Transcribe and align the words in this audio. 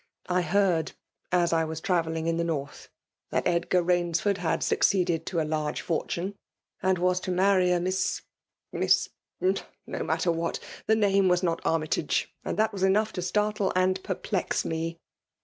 I 0.27 0.41
lieard, 0.41 0.93
as 1.31 1.53
I 1.53 1.63
was 1.63 1.79
travelling 1.79 2.25
in 2.25 2.35
tile 2.37 2.47
norths 2.47 2.87
that 3.29 3.45
Edgar 3.45 3.83
Rainsford 3.83 4.39
had 4.39 4.63
succeeded 4.63 5.27
to 5.27 5.39
a 5.39 5.43
large 5.45 5.81
fortune 5.81 6.33
and 6.81 6.97
was 6.97 7.19
to 7.19 7.29
marry 7.31 7.69
a 7.71 7.79
Miss— 7.79 8.23
Miss— 8.71 9.09
no 9.39 9.63
matter 9.85 10.31
what!— 10.31 10.59
the 10.87 10.95
name 10.95 11.27
was 11.27 11.43
not 11.43 11.63
Armytage, 11.63 12.33
and 12.43 12.57
that 12.57 12.73
was 12.73 12.81
enough 12.81 13.13
to 13.13 13.21
startle 13.21 13.71
and 13.75 14.01
p^l^ 14.01 14.65
me. 14.65 14.97